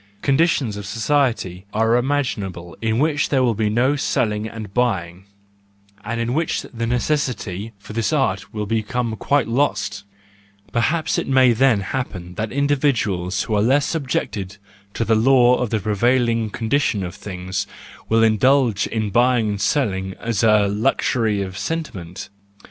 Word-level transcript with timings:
Condi¬ 0.23 0.49
tions 0.49 0.77
of 0.77 0.87
society 0.87 1.67
are 1.75 1.95
imaginable 1.95 2.75
in 2.81 2.97
which 2.97 3.29
there 3.29 3.43
will 3.43 3.53
be 3.53 3.69
no 3.69 3.95
selling 3.95 4.47
and 4.49 4.73
buying, 4.73 5.25
and 6.03 6.19
in 6.19 6.33
which 6.33 6.63
the 6.63 6.87
necessity 6.87 7.71
for 7.77 7.93
this 7.93 8.11
art 8.11 8.51
will 8.51 8.65
become 8.65 9.15
quite 9.15 9.47
lost; 9.47 10.03
perhaps 10.71 11.19
it 11.19 11.27
may 11.27 11.53
then 11.53 11.81
happen 11.81 12.33
that 12.33 12.51
individuals 12.51 13.43
who 13.43 13.53
are 13.53 13.61
less 13.61 13.85
subjected 13.85 14.57
to 14.95 15.05
the 15.05 15.13
law 15.13 15.57
of 15.59 15.69
the 15.69 15.79
prevailing 15.79 16.49
condition 16.49 17.03
of 17.03 17.13
things 17.13 17.67
will 18.09 18.23
indulge 18.23 18.87
in 18.87 19.11
buying 19.11 19.49
and 19.49 19.61
selling 19.61 20.15
as 20.15 20.41
a 20.43 20.67
luxury 20.67 21.43
of 21.43 21.55
sentiment 21.55 22.29